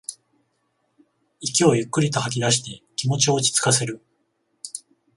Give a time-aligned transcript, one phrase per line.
[1.41, 4.01] 息をゆっくりと吐きだして気持ちを落ちつかせる